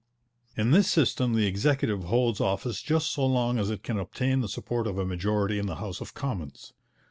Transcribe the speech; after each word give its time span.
In 0.57 0.71
this 0.71 0.89
system 0.89 1.35
the 1.35 1.45
Executive 1.45 2.05
holds 2.05 2.41
office 2.41 2.81
just 2.81 3.11
so 3.11 3.23
long 3.23 3.59
as 3.59 3.69
it 3.69 3.83
can 3.83 3.99
obtain 3.99 4.39
the 4.41 4.49
support 4.49 4.87
of 4.87 4.97
a 4.97 5.05
majority 5.05 5.59
in 5.59 5.67
the 5.67 5.75
House 5.75 6.01
of 6.01 6.15
Commons. 6.15 6.73